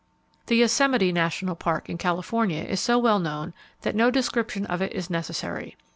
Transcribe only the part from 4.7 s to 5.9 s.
it is necessary.